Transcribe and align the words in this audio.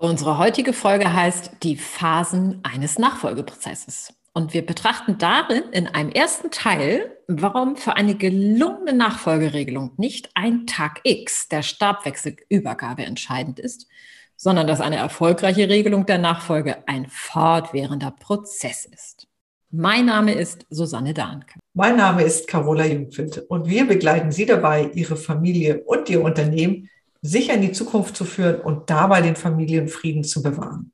Unsere 0.00 0.38
heutige 0.38 0.72
Folge 0.72 1.12
heißt 1.12 1.56
Die 1.64 1.76
Phasen 1.76 2.60
eines 2.62 3.00
Nachfolgeprozesses. 3.00 4.14
Und 4.32 4.54
wir 4.54 4.64
betrachten 4.64 5.18
darin 5.18 5.64
in 5.72 5.88
einem 5.88 6.10
ersten 6.10 6.52
Teil, 6.52 7.18
warum 7.26 7.74
für 7.76 7.96
eine 7.96 8.14
gelungene 8.14 8.92
Nachfolgeregelung 8.92 9.94
nicht 9.96 10.30
ein 10.36 10.68
Tag 10.68 11.00
X 11.02 11.48
der 11.48 11.62
Stabwechselübergabe 11.62 13.04
entscheidend 13.04 13.58
ist, 13.58 13.88
sondern 14.36 14.68
dass 14.68 14.80
eine 14.80 14.98
erfolgreiche 14.98 15.68
Regelung 15.68 16.06
der 16.06 16.18
Nachfolge 16.18 16.86
ein 16.86 17.08
fortwährender 17.08 18.12
Prozess 18.12 18.84
ist. 18.84 19.26
Mein 19.72 20.06
Name 20.06 20.32
ist 20.32 20.64
Susanne 20.70 21.12
Dahnke. 21.12 21.58
Mein 21.74 21.96
Name 21.96 22.22
ist 22.22 22.46
Carola 22.46 22.86
Jungfeld 22.86 23.38
und 23.48 23.68
wir 23.68 23.84
begleiten 23.88 24.30
Sie 24.30 24.46
dabei, 24.46 24.92
Ihre 24.94 25.16
Familie 25.16 25.82
und 25.86 26.08
Ihr 26.08 26.22
Unternehmen 26.22 26.88
sicher 27.22 27.54
in 27.54 27.62
die 27.62 27.72
Zukunft 27.72 28.16
zu 28.16 28.24
führen 28.24 28.60
und 28.60 28.90
dabei 28.90 29.20
den 29.20 29.36
Familienfrieden 29.36 30.24
zu 30.24 30.42
bewahren. 30.42 30.92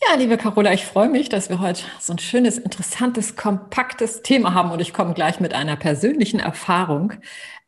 Ja, 0.00 0.16
liebe 0.16 0.36
Carola, 0.36 0.72
ich 0.72 0.84
freue 0.84 1.08
mich, 1.08 1.28
dass 1.28 1.48
wir 1.48 1.58
heute 1.58 1.82
so 1.98 2.12
ein 2.12 2.18
schönes, 2.20 2.56
interessantes, 2.56 3.34
kompaktes 3.34 4.22
Thema 4.22 4.54
haben 4.54 4.70
und 4.70 4.80
ich 4.80 4.92
komme 4.92 5.12
gleich 5.12 5.40
mit 5.40 5.54
einer 5.54 5.74
persönlichen 5.74 6.38
Erfahrung. 6.38 7.14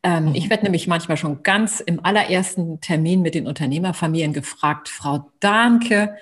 Ähm. 0.01 0.31
Ich 0.33 0.49
werde 0.49 0.63
nämlich 0.63 0.87
manchmal 0.87 1.17
schon 1.17 1.43
ganz 1.43 1.81
im 1.81 2.03
allerersten 2.05 2.79
Termin 2.79 3.21
mit 3.21 3.35
den 3.35 3.47
Unternehmerfamilien 3.47 4.31
gefragt, 4.31 4.87
Frau 4.87 5.29
Dahnke, 5.41 6.15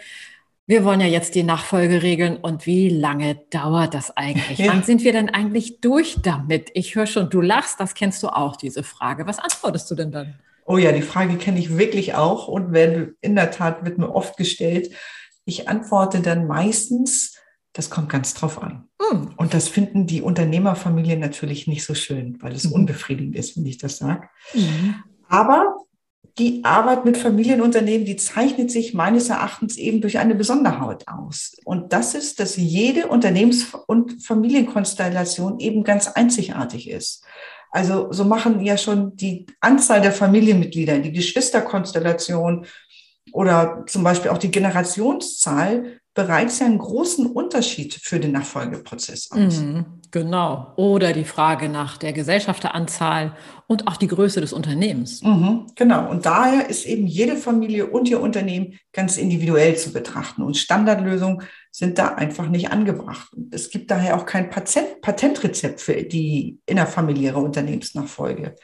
wir 0.66 0.84
wollen 0.84 1.00
ja 1.00 1.08
jetzt 1.08 1.36
die 1.36 1.44
Nachfolge 1.44 2.02
regeln 2.02 2.38
und 2.38 2.66
wie 2.66 2.90
lange 2.90 3.36
dauert 3.52 3.94
das 3.94 4.16
eigentlich? 4.18 4.58
Ja. 4.60 4.72
Wann 4.72 4.84
sind 4.84 5.04
wir 5.04 5.14
denn 5.14 5.30
eigentlich 5.30 5.80
durch 5.80 6.18
damit? 6.22 6.70
Ich 6.74 6.96
höre 6.96 7.08
schon, 7.08 7.30
du 7.30 7.42
lachst, 7.42 7.80
das 7.80 7.94
kennst 7.94 8.22
du 8.24 8.30
auch, 8.30 8.56
diese 8.56 8.84
Frage. 8.84 9.26
Was 9.28 9.40
antwortest 9.40 9.90
du 9.90 9.96
denn 9.96 10.12
dann? 10.12 10.36
Oh 10.72 10.78
ja, 10.78 10.92
die 10.92 11.02
Frage 11.02 11.38
kenne 11.38 11.58
ich 11.58 11.80
wirklich 11.80 12.14
auch 12.14 12.48
und 12.48 12.74
werde, 12.74 13.16
in 13.22 13.34
der 13.34 13.50
Tat 13.50 13.84
wird 13.86 13.98
mir 13.98 14.14
oft 14.14 14.38
gestellt. 14.38 14.94
Ich 15.44 15.68
antworte 15.68 16.20
dann 16.20 16.46
meistens, 16.46 17.40
das 17.74 17.90
kommt 17.90 18.08
ganz 18.08 18.36
drauf 18.36 18.62
an. 18.62 18.88
Mhm. 19.02 19.34
Und 19.36 19.56
das 19.56 19.68
finden 19.68 20.06
die 20.06 20.22
Unternehmerfamilien 20.22 21.20
natürlich 21.20 21.66
nicht 21.66 21.84
so 21.84 21.96
schön, 21.96 22.38
weil 22.42 22.54
es 22.54 22.66
mhm. 22.66 22.74
unbefriedigend 22.74 23.36
ist, 23.36 23.58
wenn 23.58 23.66
ich 23.66 23.80
das 23.80 23.98
sage. 23.98 24.30
Mhm. 24.54 24.94
Aber 25.28 25.76
die 26.38 26.64
Arbeit 26.64 27.04
mit 27.04 27.18
Familienunternehmen, 27.18 28.06
die 28.06 28.18
zeichnet 28.18 28.70
sich 28.70 28.94
meines 28.94 29.30
Erachtens 29.30 29.76
eben 29.76 30.02
durch 30.02 30.20
eine 30.20 30.36
Besonderheit 30.36 31.08
aus. 31.08 31.58
Und 31.66 31.94
das 31.94 32.14
ist, 32.14 32.40
dass 32.40 32.58
jede 32.58 33.08
Unternehmens- 33.08 33.74
und 33.88 34.24
Familienkonstellation 34.24 35.60
eben 35.60 35.84
ganz 35.84 36.10
einzigartig 36.10 36.92
ist. 36.92 37.24
Also 37.72 38.12
so 38.12 38.26
machen 38.26 38.62
ja 38.62 38.78
schon 38.78 39.16
die 39.16 39.46
Anzahl 39.60 40.02
der 40.02 40.12
Familienmitglieder, 40.12 41.00
die 41.00 41.12
Geschwisterkonstellation 41.12 42.66
oder 43.32 43.84
zum 43.88 44.04
Beispiel 44.04 44.32
auch 44.32 44.38
die 44.38 44.52
Generationszahl 44.52 46.00
bereits 46.16 46.60
ja 46.60 46.66
einen 46.66 46.80
großen 46.80 47.28
Unterschied 47.28 47.94
für 47.94 48.20
den 48.20 48.32
Nachfolgeprozess 48.32 49.32
aus. 49.32 49.58
Mhm, 49.58 49.99
genau. 50.12 50.74
Oder 50.76 51.14
die 51.14 51.24
Frage 51.24 51.70
nach 51.70 51.98
der 51.98 52.14
Gesellschafteranzahl 52.14 53.36
und 53.68 53.88
auch 53.88 53.98
die 53.98 54.08
Größe 54.08 54.42
des 54.42 54.54
Unternehmens. 54.54 55.22
Mhm, 55.22 55.68
genau. 55.76 56.10
Und 56.10 56.26
daher 56.26 56.70
ist 56.70 56.86
eben 56.86 57.08
jede 57.08 57.36
Familie 57.36 57.88
und 57.88 58.10
ihr 58.10 58.22
Unternehmen 58.22 58.80
ganz 58.94 59.18
individuell 59.18 59.78
zu 59.78 59.94
betrachten. 59.94 60.42
Und 60.42 60.58
Standardlösungen 60.58 61.44
sind 61.72 61.98
da 61.98 62.16
einfach 62.16 62.50
nicht 62.50 62.72
angebracht. 62.72 63.30
Es 63.52 63.70
gibt 63.70 63.92
daher 63.92 64.18
auch 64.18 64.26
kein 64.26 64.50
Patent 64.50 65.02
Patentrezept 65.02 65.82
für 65.82 66.04
die 66.04 66.60
innerfamiliäre 66.66 67.38
Unternehmensnachfolge 67.38 68.56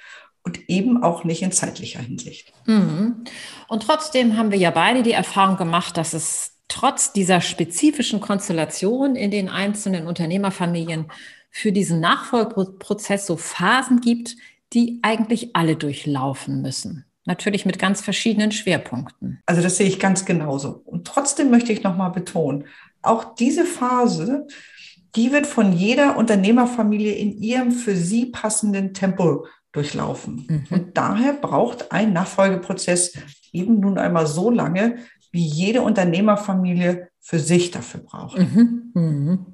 und 0.44 0.70
eben 0.70 1.04
auch 1.04 1.24
nicht 1.24 1.42
in 1.42 1.52
zeitlicher 1.52 2.00
Hinsicht. 2.00 2.54
Mhm. 2.66 3.24
Und 3.68 3.84
trotzdem 3.84 4.38
haben 4.38 4.52
wir 4.52 4.60
ja 4.60 4.72
beide 4.72 5.04
die 5.04 5.12
Erfahrung 5.12 5.58
gemacht, 5.58 5.98
dass 5.98 6.14
es 6.14 6.56
trotz 6.68 7.14
dieser 7.14 7.42
spezifischen 7.42 8.20
Konstellation 8.20 9.16
in 9.16 9.32
den 9.32 9.50
einzelnen 9.50 10.08
Unternehmerfamilien 10.08 11.06
für 11.58 11.72
diesen 11.72 12.02
Nachfolgeprozess 12.02 13.28
so 13.28 13.38
Phasen 13.38 14.02
gibt, 14.02 14.36
die 14.74 15.00
eigentlich 15.04 15.56
alle 15.56 15.78
durchlaufen 15.78 16.62
müssen. 16.62 17.06
Natürlich 17.24 17.66
mit 17.66 17.80
ganz 17.80 18.02
verschiedenen 18.02 18.52
Schwerpunkten. 18.52 19.40
Also 19.46 19.62
das 19.62 19.78
sehe 19.78 19.88
ich 19.88 19.98
ganz 19.98 20.26
genauso. 20.26 20.82
Und 20.84 21.08
trotzdem 21.08 21.52
möchte 21.52 21.72
ich 21.72 21.82
nochmal 21.82 22.12
betonen, 22.12 22.66
auch 23.02 23.36
diese 23.36 23.64
Phase, 23.64 24.48
die 25.16 25.32
wird 25.32 25.48
von 25.48 25.72
jeder 25.72 26.18
Unternehmerfamilie 26.18 27.14
in 27.14 27.38
ihrem 27.38 27.72
für 27.72 27.96
sie 27.96 28.26
passenden 28.26 28.94
Tempo 28.94 29.48
durchlaufen. 29.72 30.46
Mhm. 30.50 30.66
Und 30.70 30.98
daher 30.98 31.32
braucht 31.32 31.94
ein 31.94 32.12
Nachfolgeprozess 32.12 33.14
eben 33.54 33.80
nun 33.80 33.98
einmal 33.98 34.28
so 34.28 34.50
lange, 34.50 34.98
wie 35.32 35.46
jede 35.46 35.84
Unternehmerfamilie 35.84 37.08
für 37.22 37.40
sich 37.40 37.72
dafür 37.72 38.02
braucht. 38.02 38.38
Mhm. 38.38 38.92
Mhm. 38.94 39.46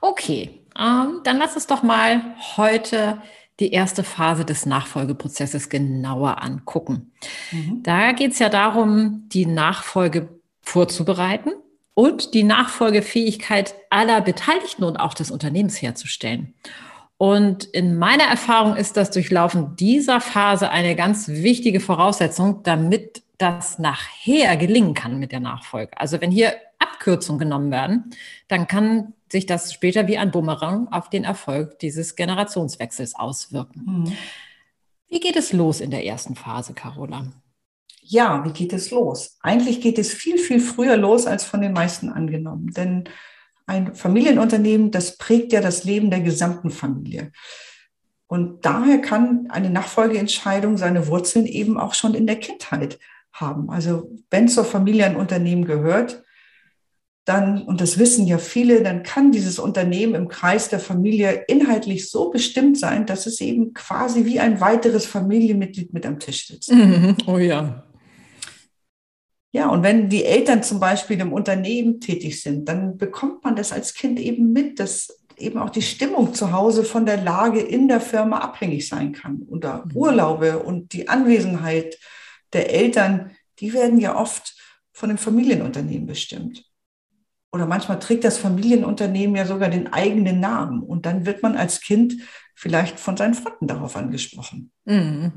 Okay, 0.00 0.59
ähm, 0.78 1.20
dann 1.24 1.38
lass 1.38 1.54
uns 1.54 1.66
doch 1.66 1.82
mal 1.82 2.22
heute 2.56 3.20
die 3.60 3.72
erste 3.72 4.04
Phase 4.04 4.44
des 4.44 4.64
Nachfolgeprozesses 4.66 5.68
genauer 5.68 6.42
angucken. 6.42 7.12
Mhm. 7.52 7.82
Da 7.82 8.12
geht 8.12 8.32
es 8.32 8.38
ja 8.38 8.48
darum, 8.48 9.28
die 9.28 9.46
Nachfolge 9.46 10.28
vorzubereiten 10.62 11.50
und 11.94 12.32
die 12.32 12.42
Nachfolgefähigkeit 12.42 13.74
aller 13.90 14.20
Beteiligten 14.22 14.84
und 14.84 14.96
auch 14.96 15.14
des 15.14 15.30
Unternehmens 15.30 15.82
herzustellen. 15.82 16.54
Und 17.18 17.64
in 17.64 17.98
meiner 17.98 18.24
Erfahrung 18.24 18.76
ist 18.76 18.96
das 18.96 19.10
Durchlaufen 19.10 19.76
dieser 19.76 20.22
Phase 20.22 20.70
eine 20.70 20.96
ganz 20.96 21.28
wichtige 21.28 21.80
Voraussetzung, 21.80 22.62
damit 22.62 23.22
das 23.36 23.78
nachher 23.78 24.56
gelingen 24.56 24.94
kann 24.94 25.18
mit 25.18 25.32
der 25.32 25.40
Nachfolge. 25.40 25.98
Also 25.98 26.20
wenn 26.22 26.30
hier 26.30 26.54
Abkürzungen 26.78 27.38
genommen 27.38 27.70
werden, 27.70 28.10
dann 28.48 28.66
kann 28.66 29.12
sich 29.30 29.46
das 29.46 29.72
später 29.72 30.08
wie 30.08 30.18
ein 30.18 30.30
Bumerang 30.30 30.88
auf 30.88 31.08
den 31.10 31.24
Erfolg 31.24 31.78
dieses 31.78 32.16
Generationswechsels 32.16 33.14
auswirken. 33.14 33.82
Mhm. 33.86 34.12
Wie 35.08 35.20
geht 35.20 35.36
es 35.36 35.52
los 35.52 35.80
in 35.80 35.90
der 35.90 36.04
ersten 36.04 36.36
Phase, 36.36 36.72
Carola? 36.72 37.26
Ja, 38.02 38.44
wie 38.44 38.52
geht 38.52 38.72
es 38.72 38.90
los? 38.90 39.36
Eigentlich 39.40 39.80
geht 39.80 39.98
es 39.98 40.12
viel, 40.12 40.38
viel 40.38 40.60
früher 40.60 40.96
los 40.96 41.26
als 41.26 41.44
von 41.44 41.60
den 41.60 41.72
meisten 41.72 42.10
angenommen. 42.10 42.72
Denn 42.72 43.04
ein 43.66 43.94
Familienunternehmen, 43.94 44.90
das 44.90 45.16
prägt 45.16 45.52
ja 45.52 45.60
das 45.60 45.84
Leben 45.84 46.10
der 46.10 46.20
gesamten 46.20 46.70
Familie. 46.70 47.30
Und 48.26 48.64
daher 48.64 49.00
kann 49.00 49.48
eine 49.50 49.70
Nachfolgeentscheidung 49.70 50.76
seine 50.76 51.08
Wurzeln 51.08 51.46
eben 51.46 51.78
auch 51.78 51.94
schon 51.94 52.14
in 52.14 52.26
der 52.26 52.36
Kindheit 52.36 52.98
haben. 53.32 53.70
Also 53.70 54.10
wenn 54.30 54.48
zur 54.48 54.64
Familie 54.64 55.06
ein 55.06 55.16
Unternehmen 55.16 55.64
gehört, 55.64 56.22
dann, 57.30 57.62
und 57.62 57.80
das 57.80 57.98
wissen 57.98 58.26
ja 58.26 58.38
viele, 58.38 58.82
dann 58.82 59.04
kann 59.04 59.30
dieses 59.30 59.60
Unternehmen 59.60 60.16
im 60.16 60.26
Kreis 60.26 60.68
der 60.68 60.80
Familie 60.80 61.44
inhaltlich 61.46 62.10
so 62.10 62.28
bestimmt 62.28 62.76
sein, 62.76 63.06
dass 63.06 63.26
es 63.26 63.40
eben 63.40 63.72
quasi 63.72 64.24
wie 64.24 64.40
ein 64.40 64.60
weiteres 64.60 65.06
Familienmitglied 65.06 65.94
mit 65.94 66.04
am 66.04 66.18
Tisch 66.18 66.48
sitzt. 66.48 66.72
Mhm. 66.72 67.16
Oh 67.28 67.38
ja. 67.38 67.84
Ja, 69.52 69.68
und 69.68 69.84
wenn 69.84 70.08
die 70.08 70.24
Eltern 70.24 70.64
zum 70.64 70.80
Beispiel 70.80 71.20
im 71.20 71.32
Unternehmen 71.32 72.00
tätig 72.00 72.42
sind, 72.42 72.68
dann 72.68 72.98
bekommt 72.98 73.44
man 73.44 73.54
das 73.54 73.70
als 73.70 73.94
Kind 73.94 74.18
eben 74.18 74.52
mit, 74.52 74.80
dass 74.80 75.20
eben 75.36 75.58
auch 75.60 75.70
die 75.70 75.82
Stimmung 75.82 76.34
zu 76.34 76.50
Hause 76.50 76.82
von 76.82 77.06
der 77.06 77.22
Lage 77.22 77.60
in 77.60 77.86
der 77.86 78.00
Firma 78.00 78.38
abhängig 78.38 78.88
sein 78.88 79.12
kann. 79.12 79.42
Oder 79.48 79.84
mhm. 79.86 79.96
Urlaube 79.96 80.58
und 80.58 80.92
die 80.94 81.08
Anwesenheit 81.08 81.96
der 82.52 82.74
Eltern, 82.74 83.30
die 83.60 83.72
werden 83.72 84.00
ja 84.00 84.16
oft 84.16 84.56
von 84.92 85.10
dem 85.10 85.18
Familienunternehmen 85.18 86.08
bestimmt. 86.08 86.69
Oder 87.52 87.66
manchmal 87.66 87.98
trägt 87.98 88.24
das 88.24 88.38
Familienunternehmen 88.38 89.36
ja 89.36 89.44
sogar 89.44 89.68
den 89.70 89.92
eigenen 89.92 90.40
Namen. 90.40 90.82
Und 90.82 91.06
dann 91.06 91.26
wird 91.26 91.42
man 91.42 91.56
als 91.56 91.80
Kind 91.80 92.14
vielleicht 92.54 93.00
von 93.00 93.16
seinen 93.16 93.34
Freunden 93.34 93.66
darauf 93.66 93.96
angesprochen. 93.96 94.70
Mhm. 94.84 95.32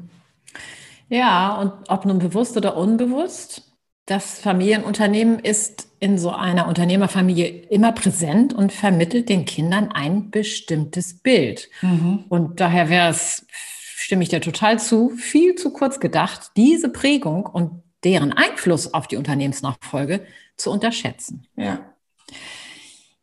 Ja, 1.09 1.55
und 1.55 1.73
ob 1.89 2.05
nun 2.05 2.19
bewusst 2.19 2.55
oder 2.57 2.77
unbewusst, 2.77 3.73
das 4.05 4.39
Familienunternehmen 4.39 5.39
ist 5.39 5.87
in 5.99 6.17
so 6.17 6.31
einer 6.31 6.67
Unternehmerfamilie 6.67 7.47
immer 7.47 7.93
präsent 7.93 8.53
und 8.53 8.73
vermittelt 8.73 9.29
den 9.29 9.45
Kindern 9.45 9.91
ein 9.91 10.29
bestimmtes 10.29 11.19
Bild. 11.19 11.69
Mhm. 11.81 12.25
Und 12.29 12.59
daher 12.59 12.89
wäre 12.89 13.09
es 13.09 13.45
stimme 14.03 14.23
ich 14.23 14.29
dir 14.29 14.41
total 14.41 14.79
zu, 14.79 15.11
viel 15.11 15.55
zu 15.55 15.71
kurz 15.71 15.99
gedacht, 15.99 16.51
diese 16.57 16.89
Prägung 16.89 17.45
und 17.45 17.83
deren 18.03 18.33
Einfluss 18.33 18.93
auf 18.93 19.07
die 19.07 19.15
Unternehmensnachfolge 19.15 20.25
zu 20.57 20.71
unterschätzen. 20.71 21.47
Ja. 21.55 21.92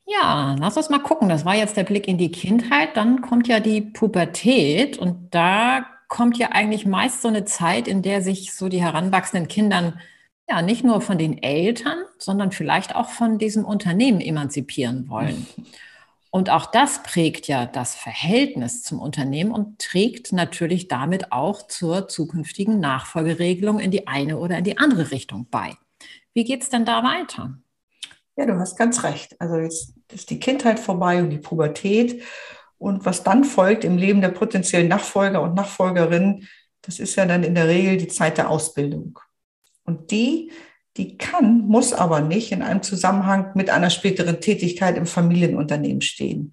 Ja, 0.07 0.57
lass 0.59 0.77
uns 0.77 0.91
mal 0.91 0.99
gucken. 0.99 1.29
Das 1.29 1.45
war 1.45 1.55
jetzt 1.55 1.77
der 1.77 1.85
Blick 1.85 2.09
in 2.09 2.19
die 2.19 2.33
Kindheit. 2.33 2.97
Dann 2.97 3.21
kommt 3.21 3.47
ja 3.47 3.61
die 3.61 3.81
Pubertät 3.81 4.99
und 4.99 5.33
da 5.35 5.87
kommt 6.09 6.37
ja 6.37 6.49
eigentlich 6.49 6.85
meist 6.85 7.23
so 7.23 7.29
eine 7.29 7.45
Zeit, 7.45 7.87
in 7.87 8.03
der 8.03 8.21
sich 8.21 8.53
so 8.53 8.69
die 8.69 8.83
heranwachsenden 8.83 9.49
Kindern 9.49 10.01
ja 10.49 10.63
nicht 10.63 10.83
nur 10.83 11.01
von 11.01 11.17
den 11.17 11.41
Eltern, 11.41 11.99
sondern 12.19 12.51
vielleicht 12.51 12.97
auch 12.97 13.09
von 13.09 13.39
diesem 13.39 13.65
Unternehmen 13.65 14.21
emanzipieren 14.21 15.09
wollen. 15.09 15.47
Und 16.33 16.49
auch 16.49 16.67
das 16.67 17.03
prägt 17.03 17.49
ja 17.49 17.67
das 17.67 17.97
Verhältnis 17.97 18.85
zum 18.85 19.01
Unternehmen 19.01 19.51
und 19.51 19.81
trägt 19.81 20.33
natürlich 20.33 20.87
damit 20.87 21.33
auch 21.33 21.67
zur 21.67 22.07
zukünftigen 22.07 22.79
Nachfolgeregelung 22.79 23.81
in 23.81 23.91
die 23.91 24.07
eine 24.07 24.39
oder 24.39 24.57
in 24.59 24.63
die 24.63 24.79
andere 24.79 25.11
Richtung 25.11 25.49
bei. 25.51 25.77
Wie 26.33 26.45
geht 26.45 26.63
es 26.63 26.69
denn 26.69 26.85
da 26.85 27.03
weiter? 27.03 27.59
Ja, 28.41 28.47
du 28.47 28.59
hast 28.59 28.79
ganz 28.79 29.05
recht. 29.05 29.39
Also 29.39 29.57
jetzt 29.57 29.93
ist 30.11 30.31
die 30.31 30.41
Kindheit 30.41 30.81
vorbei 30.81 31.23
und 31.23 31.29
die 31.29 31.37
Pubertät. 31.37 32.23
Und 32.79 33.05
was 33.05 33.23
dann 33.23 33.45
folgt 33.45 33.85
im 33.85 33.99
Leben 33.99 34.23
der 34.23 34.31
potenziellen 34.31 34.89
Nachfolger 34.89 35.43
und 35.43 35.55
Nachfolgerinnen, 35.55 36.49
das 36.81 37.01
ist 37.01 37.17
ja 37.17 37.27
dann 37.27 37.45
in 37.45 37.55
der 37.55 37.69
Regel 37.69 37.99
die 37.99 38.09
Zeit 38.09 38.39
der 38.39 38.49
Ausbildung. 38.49 39.19
Und 39.85 40.11
die 40.11 40.51
die 40.97 41.19
kann, 41.19 41.67
muss 41.67 41.93
aber 41.93 42.21
nicht 42.21 42.51
in 42.51 42.63
einem 42.63 42.83
Zusammenhang 42.83 43.53
mit 43.55 43.69
einer 43.69 43.91
späteren 43.91 44.41
Tätigkeit 44.41 44.97
im 44.97 45.07
Familienunternehmen 45.07 46.01
stehen. 46.01 46.53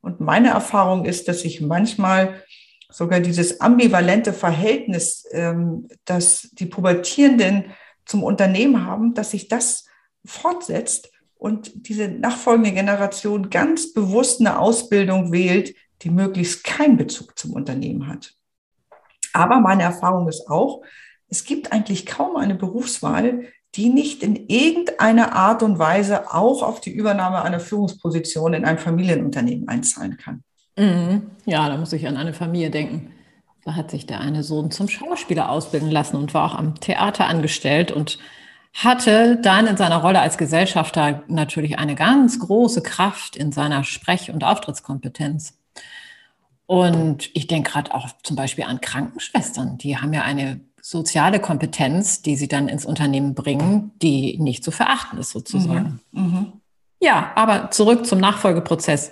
Und 0.00 0.20
meine 0.20 0.50
Erfahrung 0.50 1.06
ist, 1.06 1.26
dass 1.26 1.40
sich 1.40 1.60
manchmal 1.60 2.44
sogar 2.88 3.18
dieses 3.18 3.60
ambivalente 3.60 4.32
Verhältnis, 4.32 5.26
ähm, 5.32 5.88
das 6.04 6.50
die 6.52 6.66
Pubertierenden 6.66 7.72
zum 8.06 8.22
Unternehmen 8.22 8.86
haben, 8.86 9.12
dass 9.12 9.32
sich 9.32 9.48
das 9.48 9.89
fortsetzt 10.24 11.10
und 11.36 11.88
diese 11.88 12.08
nachfolgende 12.08 12.72
Generation 12.72 13.50
ganz 13.50 13.92
bewusst 13.92 14.40
eine 14.40 14.58
Ausbildung 14.58 15.32
wählt, 15.32 15.74
die 16.02 16.10
möglichst 16.10 16.64
keinen 16.64 16.96
Bezug 16.96 17.38
zum 17.38 17.52
Unternehmen 17.52 18.06
hat. 18.06 18.34
Aber 19.32 19.60
meine 19.60 19.82
Erfahrung 19.82 20.28
ist 20.28 20.48
auch, 20.48 20.82
es 21.28 21.44
gibt 21.44 21.72
eigentlich 21.72 22.06
kaum 22.06 22.36
eine 22.36 22.54
Berufswahl, 22.54 23.44
die 23.76 23.88
nicht 23.88 24.22
in 24.22 24.48
irgendeiner 24.48 25.32
Art 25.32 25.62
und 25.62 25.78
Weise 25.78 26.34
auch 26.34 26.62
auf 26.62 26.80
die 26.80 26.90
Übernahme 26.90 27.42
einer 27.42 27.60
Führungsposition 27.60 28.52
in 28.52 28.64
einem 28.64 28.78
Familienunternehmen 28.78 29.68
einzahlen 29.68 30.16
kann. 30.16 30.42
Mhm. 30.76 31.30
Ja, 31.44 31.68
da 31.68 31.76
muss 31.76 31.92
ich 31.92 32.06
an 32.08 32.16
eine 32.16 32.32
Familie 32.32 32.70
denken. 32.70 33.12
Da 33.64 33.76
hat 33.76 33.90
sich 33.90 34.06
der 34.06 34.20
eine 34.20 34.42
Sohn 34.42 34.70
zum 34.70 34.88
Schauspieler 34.88 35.50
ausbilden 35.50 35.90
lassen 35.90 36.16
und 36.16 36.34
war 36.34 36.50
auch 36.50 36.58
am 36.58 36.80
Theater 36.80 37.26
angestellt 37.26 37.92
und 37.92 38.18
hatte 38.72 39.36
dann 39.36 39.66
in 39.66 39.76
seiner 39.76 39.98
Rolle 39.98 40.20
als 40.20 40.38
Gesellschafter 40.38 41.22
natürlich 41.28 41.78
eine 41.78 41.94
ganz 41.94 42.38
große 42.38 42.82
Kraft 42.82 43.36
in 43.36 43.52
seiner 43.52 43.84
Sprech- 43.84 44.30
und 44.30 44.44
Auftrittskompetenz. 44.44 45.58
Und 46.66 47.30
ich 47.34 47.48
denke 47.48 47.72
gerade 47.72 47.92
auch 47.92 48.08
zum 48.22 48.36
Beispiel 48.36 48.64
an 48.64 48.80
Krankenschwestern. 48.80 49.76
Die 49.78 49.98
haben 49.98 50.12
ja 50.12 50.22
eine 50.22 50.60
soziale 50.80 51.40
Kompetenz, 51.40 52.22
die 52.22 52.36
sie 52.36 52.48
dann 52.48 52.68
ins 52.68 52.86
Unternehmen 52.86 53.34
bringen, 53.34 53.90
die 54.00 54.38
nicht 54.38 54.62
zu 54.62 54.70
verachten 54.70 55.18
ist 55.18 55.30
sozusagen. 55.30 56.00
Mhm. 56.12 56.22
Mhm. 56.22 56.52
Ja, 57.00 57.32
aber 57.34 57.70
zurück 57.70 58.06
zum 58.06 58.20
Nachfolgeprozess. 58.20 59.10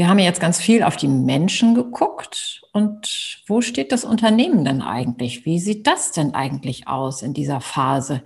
Wir 0.00 0.08
haben 0.08 0.18
jetzt 0.18 0.40
ganz 0.40 0.58
viel 0.58 0.82
auf 0.82 0.96
die 0.96 1.08
Menschen 1.08 1.74
geguckt. 1.74 2.62
Und 2.72 3.42
wo 3.46 3.60
steht 3.60 3.92
das 3.92 4.06
Unternehmen 4.06 4.64
denn 4.64 4.80
eigentlich? 4.80 5.44
Wie 5.44 5.58
sieht 5.60 5.86
das 5.86 6.10
denn 6.10 6.32
eigentlich 6.32 6.88
aus 6.88 7.20
in 7.20 7.34
dieser 7.34 7.60
Phase? 7.60 8.22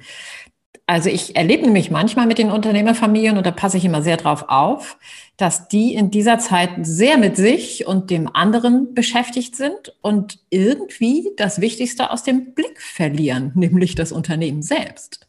Also 0.87 1.11
ich 1.11 1.35
erlebe 1.35 1.65
nämlich 1.65 1.91
manchmal 1.91 2.29
mit 2.29 2.39
den 2.39 2.53
Unternehmerfamilien 2.53 3.37
und 3.37 3.45
da 3.45 3.51
passe 3.51 3.77
ich 3.77 3.85
immer 3.85 4.03
sehr 4.03 4.17
drauf 4.17 4.45
auf, 4.47 4.99
dass 5.37 5.67
die 5.67 5.95
in 5.95 6.13
dieser 6.13 6.39
Zeit 6.39 6.71
sehr 6.83 7.19
mit 7.19 7.37
sich 7.37 7.89
und 7.89 8.09
dem 8.09 8.33
anderen 8.33 8.95
beschäftigt 8.95 9.57
sind 9.57 9.97
und 10.01 10.39
irgendwie 10.51 11.33
das 11.37 11.61
Wichtigste 11.61 12.13
aus 12.13 12.23
dem 12.23 12.55
Blick 12.55 12.81
verlieren, 12.81 13.51
nämlich 13.57 13.97
das 13.97 14.13
Unternehmen 14.13 14.63
selbst. 14.63 15.27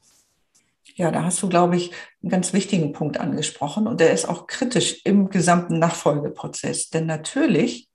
Ja, 0.97 1.11
da 1.11 1.23
hast 1.23 1.43
du, 1.43 1.49
glaube 1.49 1.75
ich, 1.75 1.91
einen 2.23 2.29
ganz 2.29 2.53
wichtigen 2.53 2.93
Punkt 2.93 3.19
angesprochen 3.19 3.85
und 3.85 3.99
der 3.99 4.13
ist 4.13 4.29
auch 4.29 4.47
kritisch 4.47 5.01
im 5.03 5.24
gesamten 5.35 5.79
Nachfolgeprozess. 5.79 6.89
Denn 6.89 7.05
natürlich 7.05 7.89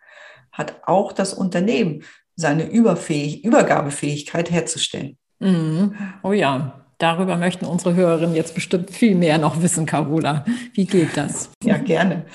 hat 0.53 0.83
auch 0.87 1.13
das 1.13 1.35
Unternehmen 1.35 2.05
seine 2.37 2.69
Überfähig 2.69 3.45
Übergabefähigkeit 3.45 4.51
herzustellen. 4.51 5.17
Mhm. 5.39 5.95
Oh 6.23 6.33
ja, 6.33 6.81
Darüber 7.01 7.37
möchten 7.39 7.65
unsere 7.65 7.95
Hörerinnen 7.95 8.37
jetzt 8.37 8.55
bestimmt 8.55 8.91
viel 8.91 9.15
mehr 9.15 9.39
noch 9.39 9.63
wissen, 9.63 9.87
Carola. 9.87 10.45
Wie 10.75 10.85
geht 10.85 11.17
das? 11.17 11.49
Ja, 11.65 11.79
gerne. 11.79 12.27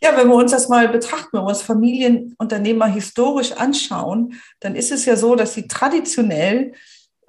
Ja, 0.00 0.16
wenn 0.16 0.28
wir 0.28 0.36
uns 0.36 0.52
das 0.52 0.68
mal 0.68 0.88
betrachten, 0.88 1.30
wenn 1.32 1.40
wir 1.40 1.48
uns 1.48 1.62
Familienunternehmer 1.62 2.86
historisch 2.86 3.50
anschauen, 3.50 4.34
dann 4.60 4.76
ist 4.76 4.92
es 4.92 5.04
ja 5.04 5.16
so, 5.16 5.34
dass 5.34 5.54
sie 5.54 5.66
traditionell 5.66 6.74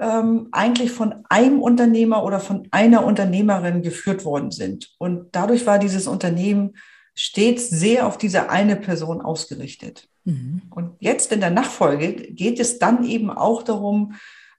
ähm, 0.04 0.50
eigentlich 0.52 0.92
von 0.92 1.24
einem 1.30 1.62
Unternehmer 1.62 2.24
oder 2.24 2.40
von 2.40 2.68
einer 2.72 3.06
Unternehmerin 3.06 3.82
geführt 3.82 4.26
worden 4.26 4.52
sind. 4.52 4.94
Und 4.98 5.28
dadurch 5.32 5.66
war 5.66 5.80
dieses 5.80 6.08
Unternehmen 6.08 6.74
stets 7.16 7.70
sehr 7.70 8.06
auf 8.06 8.18
diese 8.18 8.50
eine 8.50 8.76
Person 8.76 9.22
ausgerichtet. 9.22 10.08
Mhm. 10.26 10.64
Und 10.70 10.92
jetzt 11.00 11.32
in 11.32 11.40
der 11.40 11.52
Nachfolge 11.52 12.14
geht 12.14 12.60
es 12.60 12.80
dann 12.80 13.06
eben 13.06 13.30
auch 13.30 13.64
darum, 13.64 14.16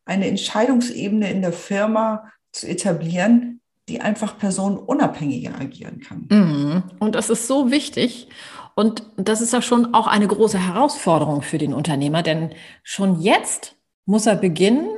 eine 0.07 0.29
Entscheidungsebene 0.29 1.31
in 1.31 1.43
der 1.43 1.53
Firma 1.53 2.31
zu 2.53 2.67
etablieren, 2.67 3.61
die 3.89 4.01
einfach 4.01 4.39
personenunabhängiger 4.39 5.61
agieren 5.61 6.01
kann. 6.01 6.27
Mhm. 6.31 6.83
Und 7.01 7.15
das 7.15 7.29
ist 7.29 7.47
so 7.47 7.71
wichtig. 7.71 8.29
Und 8.75 9.05
das 9.17 9.41
ist 9.41 9.53
ja 9.53 9.61
schon 9.61 9.95
auch 9.95 10.07
eine 10.07 10.27
große 10.27 10.59
Herausforderung 10.59 11.43
für 11.43 11.59
den 11.59 11.75
Unternehmer, 11.75 12.23
denn 12.23 12.51
schon 12.83 13.21
jetzt 13.21 13.77
muss 14.07 14.27
er 14.27 14.37
beginnen, 14.37 14.89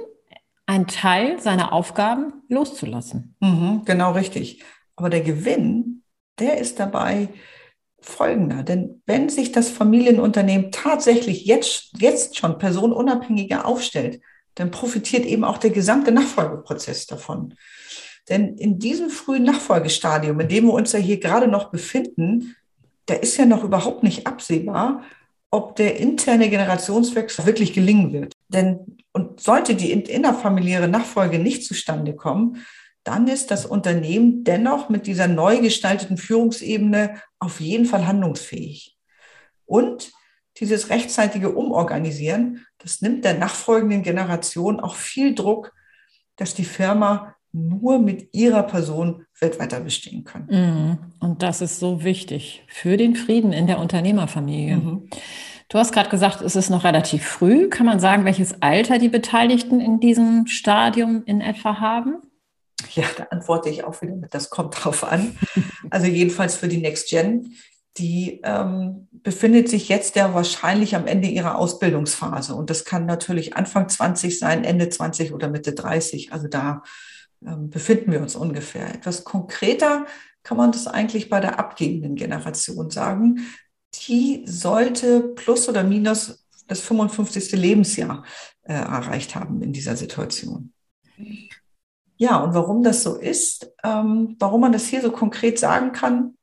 einen 0.67 0.87
Teil 0.87 1.41
seiner 1.41 1.73
Aufgaben 1.73 2.43
loszulassen. 2.49 3.35
Mhm, 3.41 3.83
genau 3.85 4.13
richtig. 4.13 4.63
Aber 4.97 5.11
der 5.11 5.21
Gewinn, 5.21 6.03
der 6.39 6.59
ist 6.59 6.81
dabei 6.81 7.29
folgender. 8.01 8.63
Denn 8.63 9.03
wenn 9.07 9.29
sich 9.29 9.53
das 9.53 9.71
Familienunternehmen 9.71 10.71
tatsächlich 10.73 11.47
jetzt, 11.47 11.91
jetzt 11.99 12.37
schon 12.37 12.59
personenunabhängiger 12.59 13.67
aufstellt, 13.67 14.21
dann 14.55 14.71
profitiert 14.71 15.25
eben 15.27 15.45
auch 15.45 15.59
der 15.59 15.71
gesamte 15.71 16.13
Nachfolgeprozess 16.13 17.07
davon. 17.07 17.55
Denn 18.29 18.57
in 18.57 18.79
diesem 18.79 19.11
frühen 19.11 19.45
Nachfolgestadium, 19.45 20.41
in 20.41 20.49
dem 20.49 20.65
wir 20.65 20.73
uns 20.73 20.93
ja 20.93 20.99
hier 20.99 21.21
gerade 21.21 21.47
noch 21.47 21.71
befinden, 21.71 22.57
da 23.07 23.15
ist 23.15 23.37
ja 23.37 23.47
noch 23.47 23.63
überhaupt 23.63 24.03
nicht 24.03 24.27
absehbar, 24.27 25.03
ob 25.51 25.77
der 25.77 25.97
interne 25.97 26.51
Generationswechsel 26.51 27.47
wirklich 27.47 27.73
gelingen 27.73 28.13
wird. 28.13 28.33
Denn 28.49 28.99
und 29.13 29.41
sollte 29.41 29.75
die 29.75 29.93
innerfamiliäre 29.93 30.89
Nachfolge 30.89 31.39
nicht 31.39 31.65
zustande 31.65 32.15
kommen, 32.15 32.65
dann 33.03 33.29
ist 33.29 33.51
das 33.51 33.67
Unternehmen 33.67 34.45
dennoch 34.45 34.89
mit 34.89 35.07
dieser 35.07 35.29
neu 35.29 35.61
gestalteten 35.61 36.17
Führungsebene 36.17 37.21
auf 37.39 37.61
jeden 37.61 37.87
Fall 37.87 38.07
handlungsfähig. 38.07 38.97
Und 39.65 40.13
dieses 40.59 40.91
rechtzeitige 40.91 41.51
Umorganisieren, 41.51 42.67
das 42.79 43.03
nimmt 43.03 43.25
der 43.25 43.35
nachfolgenden 43.35 44.03
Generation 44.03 44.81
auch 44.81 44.97
viel 44.97 45.35
Druck, 45.35 45.73
dass 46.37 46.55
die 46.55 46.65
Firma 46.65 47.37
nur 47.53 47.99
mit 47.99 48.35
ihrer 48.35 48.63
Person 48.63 49.25
wird 49.41 49.59
weiter 49.59 49.81
bestehen 49.81 50.25
kann. 50.25 50.47
Mhm. 50.51 50.99
Und 51.21 51.43
das 51.43 51.61
ist 51.61 51.79
so 51.79 52.05
wichtig 52.05 52.65
für 52.69 52.97
den 52.97 53.17
Frieden 53.17 53.53
in 53.53 53.67
der 53.67 53.79
Unternehmerfamilie. 53.79 54.77
Mhm. 54.77 55.09
Du 55.69 55.79
hast 55.79 55.93
gerade 55.93 56.09
gesagt, 56.09 56.43
es 56.43 56.57
ist 56.57 56.71
noch 56.71 56.85
relativ 56.85 57.27
früh. 57.27 57.69
Kann 57.69 57.87
man 57.87 57.99
sagen, 57.99 58.25
welches 58.25 58.63
Alter 58.63 58.99
die 58.99 59.09
Beteiligten 59.09 59.81
in 59.81 59.99
diesem 60.01 60.47
Stadium 60.47 61.25
in 61.27 61.41
etwa 61.41 61.81
haben? 61.81 62.23
Ja, 62.95 63.05
da 63.17 63.25
antworte 63.31 63.69
ich 63.69 63.85
auch 63.85 64.01
wieder 64.03 64.15
mit, 64.15 64.33
das 64.35 64.51
kommt 64.51 64.85
drauf 64.85 65.05
an. 65.05 65.37
Also 65.91 66.09
jedenfalls 66.09 66.57
für 66.57 66.67
die 66.67 66.79
Next 66.79 67.09
Gen 67.09 67.57
die 67.99 68.41
ähm, 68.45 69.09
befindet 69.11 69.69
sich 69.69 69.89
jetzt 69.89 70.17
ja 70.17 70.35
wahrscheinlich 70.35 70.95
am 70.95 71.07
Ende 71.07 71.29
ihrer 71.29 71.57
Ausbildungsphase. 71.57 72.55
Und 72.55 72.71
das 72.71 72.85
kann 72.85 73.07
natürlich 73.07 73.57
Anfang 73.57 73.89
20 73.89 74.39
sein, 74.39 74.65
Ende 74.65 74.89
20 74.89 75.33
oder 75.33 75.49
Mitte 75.49 75.73
30. 75.73 76.33
Also 76.33 76.49
da 76.49 76.83
ähm, 77.45 77.71
befinden 77.71 78.13
wir 78.13 78.21
uns 78.21 78.37
ungefähr. 78.37 78.95
Etwas 78.95 79.25
konkreter 79.25 80.07
kann 80.43 80.59
man 80.59 80.73
das 80.73 80.87
eigentlich 80.87 81.29
bei 81.29 81.41
der 81.41 81.59
abgehenden 81.59 82.15
Generation 82.15 82.91
sagen. 82.91 83.47
Die 84.01 84.43
sollte 84.47 85.21
plus 85.21 85.69
oder 85.69 85.83
minus 85.83 86.47
das 86.67 86.81
55. 86.81 87.53
Lebensjahr 87.53 88.25
äh, 88.63 88.75
erreicht 88.75 89.35
haben 89.35 89.63
in 89.63 89.73
dieser 89.73 89.97
Situation. 89.97 90.73
Ja, 92.17 92.39
und 92.39 92.55
warum 92.55 92.83
das 92.83 93.03
so 93.03 93.17
ist, 93.17 93.73
ähm, 93.85 94.37
warum 94.39 94.63
man 94.63 94.73
das 94.73 94.87
hier 94.87 95.03
so 95.03 95.11
konkret 95.11 95.59
sagen 95.59 95.93
kann, 95.93 96.37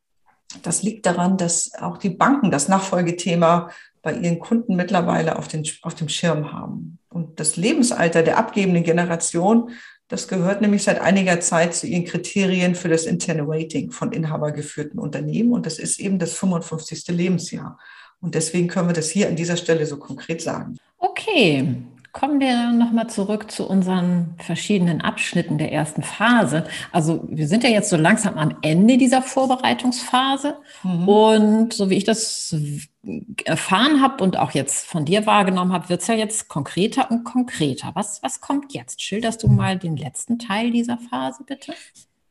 das 0.62 0.83
liegt 0.83 1.05
daran, 1.05 1.38
dass 1.38 1.74
auch 1.79 1.98
die 1.98 2.12
Banken 2.12 2.51
das 2.51 2.67
Nachfolgethema 2.67 3.69
bei 4.03 4.13
ihren 4.13 4.39
Kunden 4.39 4.75
mittlerweile 4.75 5.38
auf, 5.38 5.48
den, 5.48 5.65
auf 5.81 5.95
dem 5.95 6.10
Schirm 6.10 6.51
haben. 6.51 7.00
Und 7.10 7.39
das 7.39 7.55
Lebensalter 7.55 8.22
der 8.22 8.38
abgebenden 8.38 8.83
Generation, 8.83 9.72
das 10.13 10.27
gehört 10.27 10.62
nämlich 10.62 10.84
seit 10.84 11.01
einiger 11.01 11.39
Zeit 11.39 11.74
zu 11.74 11.88
ihren 11.88 12.05
Kriterien 12.05 12.75
für 12.75 12.88
das 12.88 13.05
interne 13.08 13.46
Rating 13.48 13.89
von 13.89 14.12
inhabergeführten 14.12 15.00
Unternehmen. 15.00 15.53
Und 15.53 15.65
das 15.65 15.79
ist 15.79 16.00
eben 16.00 16.20
das 16.20 16.36
55. 16.36 17.08
Lebensjahr. 17.08 17.79
Und 18.22 18.36
deswegen 18.36 18.67
können 18.67 18.89
wir 18.89 18.93
das 18.93 19.10
hier 19.10 19.27
an 19.27 19.36
dieser 19.36 19.58
Stelle 19.58 19.88
so 19.88 19.98
konkret 19.98 20.39
sagen. 20.43 20.77
Okay, 21.00 21.77
Kommen 22.13 22.39
wir 22.39 22.72
nochmal 22.72 23.10
zurück 23.10 23.50
zu 23.50 23.67
unseren 23.67 24.36
verschiedenen 24.38 25.01
Abschnitten 25.01 25.58
der 25.58 25.72
ersten 25.72 26.03
Phase. 26.03 26.63
Also 26.91 27.25
wir 27.27 27.48
sind 27.48 27.63
ja 27.63 27.72
jetzt 27.72 27.89
so 27.89 27.98
langsam 27.98 28.38
am 28.38 28.55
Ende 28.62 29.00
dieser 29.00 29.24
Vorbereitungsphase. 29.24 30.58
Mhm. 30.84 31.08
Und 31.10 31.74
so 31.74 31.89
wie 31.89 31.96
ich 31.96 32.03
das 32.03 32.55
erfahren 33.46 34.00
habe 34.00 34.24
und 34.24 34.38
auch 34.38 34.51
jetzt 34.51 34.86
von 34.86 35.05
dir 35.05 35.25
wahrgenommen 35.25 35.74
habe, 35.74 35.89
wird 35.89 36.01
es 36.01 36.08
ja 36.08 36.13
jetzt 36.13 36.50
konkreter 36.50 37.10
und 37.10 37.24
konkreter. 37.24 37.89
Was, 37.96 38.22
was 38.22 38.41
kommt 38.41 38.74
jetzt? 38.74 39.01
Schilderst 39.01 39.41
du 39.41 39.48
mal 39.48 39.79
den 39.79 39.98
letzten 39.98 40.38
Teil 40.38 40.70
dieser 40.70 41.00
Phase, 41.00 41.43
bitte? 41.43 41.74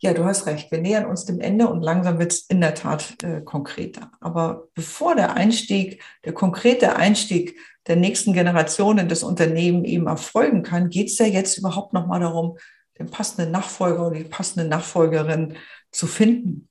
Ja, 0.02 0.14
du 0.14 0.24
hast 0.24 0.46
recht. 0.46 0.72
Wir 0.72 0.80
nähern 0.80 1.06
uns 1.06 1.26
dem 1.26 1.40
Ende 1.40 1.68
und 1.68 1.80
langsam 1.80 2.18
wird 2.18 2.32
es 2.32 2.40
in 2.48 2.60
der 2.60 2.74
Tat 2.74 3.22
äh, 3.22 3.40
konkreter. 3.40 4.10
Aber 4.20 4.64
bevor 4.74 5.14
der 5.14 5.34
Einstieg, 5.34 6.02
der 6.24 6.32
konkrete 6.32 6.96
Einstieg 6.96 7.56
der 7.86 7.94
nächsten 7.94 8.32
Generation 8.32 8.98
in 8.98 9.08
das 9.08 9.22
Unternehmen 9.22 9.84
eben 9.84 10.08
erfolgen 10.08 10.64
kann, 10.64 10.90
geht 10.90 11.06
es 11.06 11.18
ja 11.18 11.26
jetzt 11.26 11.56
überhaupt 11.56 11.92
noch 11.92 12.08
mal 12.08 12.18
darum, 12.18 12.58
den 12.98 13.10
passenden 13.10 13.52
Nachfolger 13.52 14.08
oder 14.08 14.16
die 14.16 14.24
passende 14.24 14.68
Nachfolgerin 14.68 15.54
zu 15.92 16.08
finden. 16.08 16.68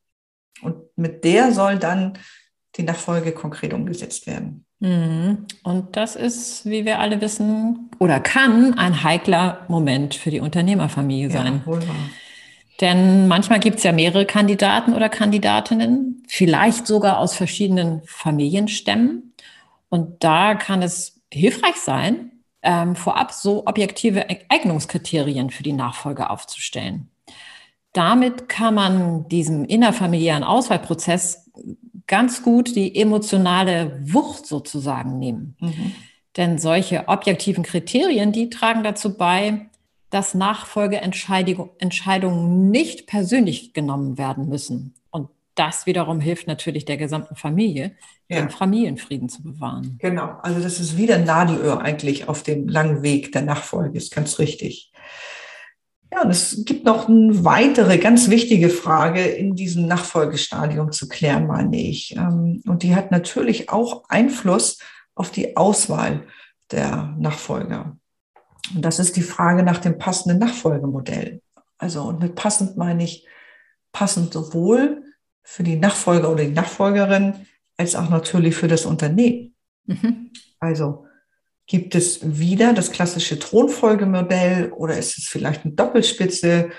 Und 0.62 0.76
mit 0.98 1.24
der 1.24 1.54
soll 1.54 1.80
dann 1.80 2.18
die 2.76 2.84
Nachfolge 2.84 3.32
konkret 3.32 3.74
umgesetzt 3.74 4.28
werden. 4.28 4.66
Mhm. 4.80 5.46
Und 5.64 5.96
das 5.96 6.18
ist, 6.18 6.66
wie 6.66 6.84
wir 6.84 7.00
alle 7.00 7.22
wissen, 7.22 7.90
oder 7.98 8.20
kann 8.20 8.78
ein 8.78 9.04
heikler 9.04 9.66
Moment 9.70 10.16
für 10.16 10.32
die 10.32 10.42
Unternehmerfamilie 10.42 11.30
sein. 11.30 11.64
Ja. 11.66 11.82
Denn 12.82 13.28
manchmal 13.28 13.60
gibt 13.60 13.78
es 13.78 13.84
ja 13.84 13.92
mehrere 13.92 14.26
Kandidaten 14.26 14.94
oder 14.94 15.08
Kandidatinnen, 15.08 16.24
vielleicht 16.28 16.88
sogar 16.88 17.20
aus 17.20 17.36
verschiedenen 17.36 18.02
Familienstämmen. 18.06 19.34
Und 19.90 20.24
da 20.24 20.56
kann 20.56 20.82
es 20.82 21.22
hilfreich 21.32 21.76
sein, 21.76 22.32
ähm, 22.64 22.96
vorab 22.96 23.32
so 23.32 23.68
objektive 23.68 24.26
Eignungskriterien 24.50 25.52
für 25.52 25.64
die 25.64 25.74
Nachfolge 25.74 26.30
aufzustellen. 26.30 27.10
Damit 27.94 28.50
kann 28.50 28.74
man 28.74 29.28
diesem 29.28 29.66
innerfamiliären 29.66 30.44
Auswahlprozess 30.44 31.52
ganz 32.08 32.42
gut 32.42 32.76
die 32.76 32.96
emotionale 32.96 34.02
Wucht 34.04 34.46
sozusagen 34.46 35.20
nehmen. 35.20 35.56
Mhm. 35.60 35.92
Denn 36.38 36.58
solche 36.58 37.08
objektiven 37.08 37.64
Kriterien, 37.64 38.32
die 38.32 38.50
tragen 38.50 38.84
dazu 38.84 39.18
bei, 39.18 39.70
dass 40.12 40.36
Nachfolgeentscheidungen 40.36 42.70
nicht 42.70 43.08
persönlich 43.08 43.74
genommen 43.74 44.20
werden 44.20 44.48
müssen, 44.48 44.94
das 45.56 45.86
wiederum 45.86 46.20
hilft 46.20 46.48
natürlich 46.48 46.86
der 46.86 46.98
gesamten 46.98 47.36
Familie, 47.36 47.96
ja. 48.30 48.40
den 48.40 48.50
Familienfrieden 48.50 49.30
zu 49.30 49.44
bewahren. 49.44 49.98
Genau, 50.00 50.38
also 50.42 50.62
das 50.62 50.80
ist 50.80 50.98
wieder 50.98 51.16
ein 51.16 51.26
Nadelöhr 51.26 51.82
eigentlich 51.82 52.30
auf 52.30 52.44
dem 52.44 52.68
langen 52.68 53.04
Weg 53.04 53.32
der 53.32 53.42
Nachfolge, 53.42 53.98
ist 53.98 54.14
ganz 54.14 54.40
richtig. 54.40 54.92
Ja, 56.14 56.24
und 56.24 56.30
es 56.30 56.64
gibt 56.66 56.86
noch 56.86 57.08
eine 57.08 57.46
weitere 57.46 57.98
ganz 57.98 58.30
wichtige 58.30 58.70
Frage 58.70 59.24
in 59.24 59.56
diesem 59.56 59.88
Nachfolgestadium 59.88 60.92
zu 60.92 61.08
klären, 61.08 61.48
meine 61.48 61.80
ich. 61.80 62.16
Ähm, 62.18 62.62
und 62.68 62.84
die 62.84 62.96
hat 62.96 63.12
natürlich 63.12 63.70
auch 63.70 64.04
Einfluss 64.10 64.80
auf 65.16 65.32
die 65.32 65.56
Auswahl 65.56 66.24
der 66.72 67.16
Nachfolger. 67.18 67.98
Und 68.76 68.84
das 68.84 69.00
ist 69.00 69.16
die 69.16 69.22
Frage 69.22 69.64
nach 69.64 69.80
dem 69.80 69.98
passenden 69.98 70.40
Nachfolgemodell. 70.40 71.42
Also, 71.78 72.04
und 72.04 72.20
mit 72.20 72.36
passend 72.36 72.78
meine 72.78 73.04
ich 73.04 73.26
passend 73.92 74.34
sowohl 74.34 75.04
für 75.44 75.64
die 75.64 75.76
Nachfolger 75.76 76.32
oder 76.32 76.46
die 76.46 76.52
Nachfolgerin 76.52 77.46
als 77.78 77.96
auch 77.96 78.10
natürlich 78.10 78.56
für 78.56 78.68
das 78.68 78.86
Unternehmen. 78.86 79.56
Mhm. 79.86 80.32
Also 80.60 81.06
gibt 81.66 81.96
es 81.96 82.20
wieder 82.40 82.74
das 82.74 82.92
klassische 82.92 83.40
Thronfolgemodell 83.40 84.72
oder 84.72 84.98
ist 84.98 85.18
es 85.18 85.26
vielleicht 85.26 85.66
eine 85.66 85.74
Doppelspitze, 85.74 86.70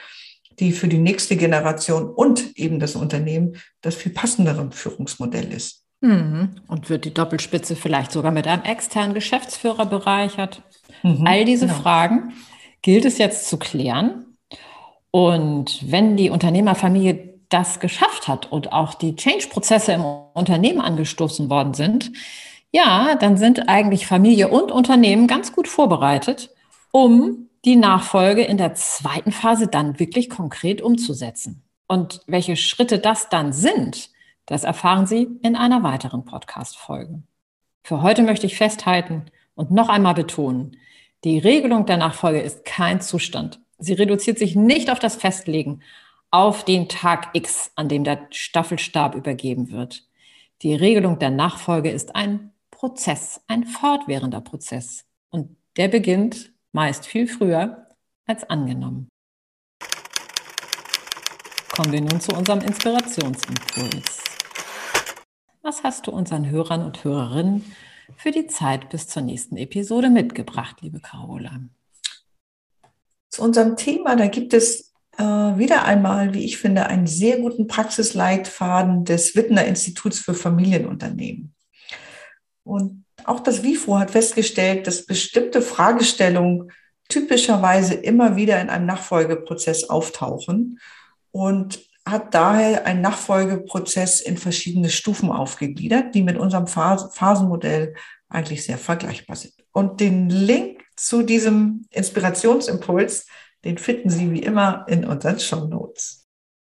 die 0.58 0.72
für 0.72 0.88
die 0.88 0.98
nächste 0.98 1.36
Generation 1.36 2.08
und 2.08 2.56
eben 2.56 2.78
das 2.78 2.94
Unternehmen 2.94 3.56
das 3.80 3.94
viel 3.94 4.12
passendere 4.12 4.70
Führungsmodell 4.70 5.52
ist? 5.52 5.81
Mhm. 6.02 6.56
Und 6.66 6.90
wird 6.90 7.04
die 7.04 7.14
Doppelspitze 7.14 7.76
vielleicht 7.76 8.12
sogar 8.12 8.32
mit 8.32 8.46
einem 8.46 8.64
externen 8.64 9.14
Geschäftsführer 9.14 9.86
bereichert? 9.86 10.62
Mhm, 11.02 11.26
All 11.26 11.44
diese 11.44 11.66
genau. 11.66 11.78
Fragen 11.78 12.32
gilt 12.82 13.04
es 13.04 13.18
jetzt 13.18 13.48
zu 13.48 13.56
klären. 13.56 14.36
Und 15.12 15.90
wenn 15.90 16.16
die 16.16 16.30
Unternehmerfamilie 16.30 17.38
das 17.48 17.80
geschafft 17.80 18.28
hat 18.28 18.50
und 18.50 18.72
auch 18.72 18.94
die 18.94 19.14
Change-Prozesse 19.14 19.92
im 19.92 20.04
Unternehmen 20.34 20.80
angestoßen 20.80 21.48
worden 21.48 21.74
sind, 21.74 22.12
ja, 22.72 23.14
dann 23.14 23.36
sind 23.36 23.68
eigentlich 23.68 24.06
Familie 24.06 24.48
und 24.48 24.72
Unternehmen 24.72 25.26
ganz 25.26 25.52
gut 25.52 25.68
vorbereitet, 25.68 26.50
um 26.90 27.48
die 27.64 27.76
Nachfolge 27.76 28.42
in 28.42 28.56
der 28.56 28.74
zweiten 28.74 29.30
Phase 29.30 29.68
dann 29.68 30.00
wirklich 30.00 30.30
konkret 30.30 30.82
umzusetzen. 30.82 31.62
Und 31.86 32.22
welche 32.26 32.56
Schritte 32.56 32.98
das 32.98 33.28
dann 33.28 33.52
sind, 33.52 34.08
das 34.46 34.64
erfahren 34.64 35.06
Sie 35.06 35.28
in 35.42 35.56
einer 35.56 35.82
weiteren 35.82 36.24
Podcast-Folge. 36.24 37.22
Für 37.84 38.02
heute 38.02 38.22
möchte 38.22 38.46
ich 38.46 38.56
festhalten 38.56 39.26
und 39.54 39.70
noch 39.70 39.88
einmal 39.88 40.14
betonen, 40.14 40.76
die 41.24 41.38
Regelung 41.38 41.86
der 41.86 41.98
Nachfolge 41.98 42.40
ist 42.40 42.64
kein 42.64 43.00
Zustand. 43.00 43.60
Sie 43.78 43.92
reduziert 43.92 44.38
sich 44.38 44.56
nicht 44.56 44.90
auf 44.90 44.98
das 44.98 45.16
Festlegen 45.16 45.82
auf 46.32 46.64
den 46.64 46.88
Tag 46.88 47.30
X, 47.34 47.70
an 47.76 47.88
dem 47.88 48.04
der 48.04 48.26
Staffelstab 48.30 49.14
übergeben 49.14 49.70
wird. 49.70 50.08
Die 50.62 50.74
Regelung 50.74 51.18
der 51.18 51.30
Nachfolge 51.30 51.90
ist 51.90 52.16
ein 52.16 52.52
Prozess, 52.70 53.42
ein 53.48 53.64
fortwährender 53.64 54.40
Prozess. 54.40 55.04
Und 55.30 55.56
der 55.76 55.88
beginnt 55.88 56.52
meist 56.72 57.06
viel 57.06 57.28
früher 57.28 57.86
als 58.26 58.48
angenommen. 58.48 59.08
Kommen 61.76 61.92
wir 61.92 62.00
nun 62.00 62.20
zu 62.20 62.32
unserem 62.32 62.60
Inspirationsimpuls. 62.60 64.31
Was 65.64 65.84
hast 65.84 66.08
du 66.08 66.10
unseren 66.10 66.50
Hörern 66.50 66.84
und 66.84 67.04
Hörerinnen 67.04 67.64
für 68.16 68.32
die 68.32 68.48
Zeit 68.48 68.88
bis 68.88 69.06
zur 69.06 69.22
nächsten 69.22 69.56
Episode 69.56 70.10
mitgebracht, 70.10 70.78
liebe 70.80 70.98
Carola? 70.98 71.60
Zu 73.30 73.42
unserem 73.42 73.76
Thema, 73.76 74.16
da 74.16 74.26
gibt 74.26 74.54
es 74.54 74.92
äh, 75.18 75.22
wieder 75.22 75.84
einmal, 75.84 76.34
wie 76.34 76.44
ich 76.44 76.58
finde, 76.58 76.86
einen 76.86 77.06
sehr 77.06 77.38
guten 77.38 77.68
Praxisleitfaden 77.68 79.04
des 79.04 79.36
Wittner 79.36 79.64
Instituts 79.64 80.18
für 80.18 80.34
Familienunternehmen. 80.34 81.54
Und 82.64 83.04
auch 83.22 83.38
das 83.38 83.62
WIFO 83.62 84.00
hat 84.00 84.10
festgestellt, 84.10 84.88
dass 84.88 85.06
bestimmte 85.06 85.62
Fragestellungen 85.62 86.72
typischerweise 87.08 87.94
immer 87.94 88.34
wieder 88.34 88.60
in 88.60 88.68
einem 88.68 88.86
Nachfolgeprozess 88.86 89.88
auftauchen 89.88 90.80
und 91.30 91.78
hat 92.06 92.34
daher 92.34 92.86
einen 92.86 93.00
Nachfolgeprozess 93.00 94.20
in 94.20 94.36
verschiedene 94.36 94.90
Stufen 94.90 95.30
aufgegliedert, 95.30 96.14
die 96.14 96.22
mit 96.22 96.36
unserem 96.36 96.66
Phasenmodell 96.66 97.94
eigentlich 98.28 98.64
sehr 98.64 98.78
vergleichbar 98.78 99.36
sind. 99.36 99.54
Und 99.72 100.00
den 100.00 100.28
Link 100.28 100.82
zu 100.96 101.22
diesem 101.22 101.86
Inspirationsimpuls 101.90 103.26
den 103.64 103.78
finden 103.78 104.10
Sie 104.10 104.32
wie 104.32 104.40
immer 104.40 104.84
in 104.88 105.04
unseren 105.04 105.38
Show 105.38 105.66
Notes. 105.66 106.26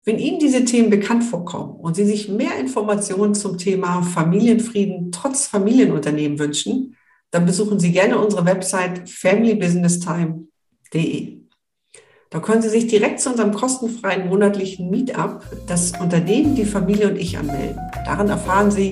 Wenn 0.05 0.19
Ihnen 0.19 0.39
diese 0.39 0.63
Themen 0.63 0.89
bekannt 0.89 1.25
vorkommen 1.25 1.75
und 1.75 1.95
Sie 1.95 2.05
sich 2.05 2.29
mehr 2.29 2.57
Informationen 2.57 3.35
zum 3.35 3.57
Thema 3.57 4.03
Familienfrieden 4.03 5.11
trotz 5.11 5.47
Familienunternehmen 5.47 6.39
wünschen, 6.39 6.95
dann 7.31 7.45
besuchen 7.45 7.77
Sie 7.79 7.91
gerne 7.91 8.17
unsere 8.17 8.45
Website 8.45 9.09
familybusinesstime.de. 9.09 11.36
Da 12.29 12.39
können 12.39 12.61
Sie 12.61 12.69
sich 12.69 12.87
direkt 12.87 13.21
zu 13.21 13.29
unserem 13.29 13.53
kostenfreien 13.53 14.27
monatlichen 14.27 14.89
Meetup, 14.89 15.41
das 15.65 15.93
Unternehmen, 15.99 16.55
die 16.55 16.65
Familie 16.65 17.09
und 17.09 17.15
ich 17.15 17.37
anmelden. 17.37 17.79
Darin 18.05 18.27
erfahren 18.27 18.69
Sie, 18.69 18.91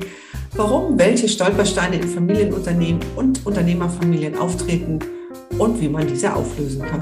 warum 0.54 0.98
welche 0.98 1.28
Stolpersteine 1.28 1.98
in 1.98 2.08
Familienunternehmen 2.08 3.02
und 3.18 3.46
Unternehmerfamilien 3.46 4.38
auftreten 4.38 5.00
und 5.58 5.82
wie 5.82 5.90
man 5.90 6.08
diese 6.08 6.34
auflösen 6.34 6.82
kann. 6.84 7.02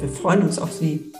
Wir 0.00 0.08
freuen 0.10 0.42
uns 0.42 0.58
auf 0.58 0.72
Sie. 0.72 1.12